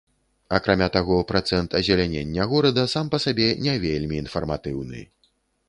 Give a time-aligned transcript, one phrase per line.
[0.57, 5.07] Акрамя таго, працэнт азелянення горада сам па сабе не вельмі інфарматыўны.